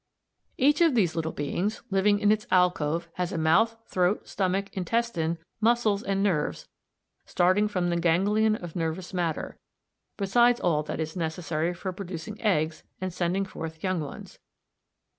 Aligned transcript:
]Each 0.57 0.81
of 0.81 0.95
these 0.95 1.15
little 1.15 1.31
beings 1.31 1.73
(a, 1.73 1.77
Fig 1.77 1.83
72) 1.91 1.95
living 1.95 2.19
in 2.21 2.31
its 2.31 2.47
alcove 2.49 3.07
has 3.17 3.31
a 3.31 3.37
mouth, 3.37 3.77
throat, 3.85 4.27
stomach, 4.27 4.75
intestine, 4.75 5.37
muscles, 5.59 6.01
and 6.01 6.23
nerves 6.23 6.67
starting 7.27 7.67
from 7.67 7.91
the 7.91 7.97
ganglion 7.99 8.55
of 8.55 8.75
nervous 8.75 9.13
matter, 9.13 9.59
besides 10.17 10.59
all 10.59 10.81
that 10.81 10.99
is 10.99 11.15
necessary 11.15 11.75
for 11.75 11.93
producing 11.93 12.41
eggs 12.41 12.81
and 12.99 13.13
sending 13.13 13.45
forth 13.45 13.83
young 13.83 13.99
ones. 14.01 14.39